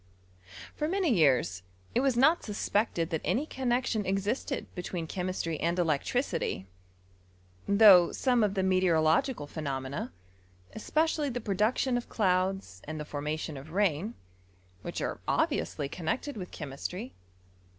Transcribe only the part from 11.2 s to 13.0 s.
the production of elouds and